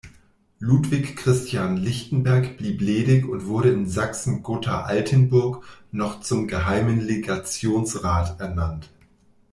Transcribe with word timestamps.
Ludwig 0.57 1.15
Christian 1.15 1.77
Lichtenberg 1.77 2.57
blieb 2.57 2.81
ledig 2.81 3.29
und 3.29 3.45
wurde 3.45 3.69
in 3.69 3.87
Sachsen-Gotha-Altenburg 3.87 5.63
noch 5.91 6.21
zum 6.21 6.47
„Geheimen 6.47 6.99
Legationsrat“ 7.01 8.39
ernannt. 8.39 8.89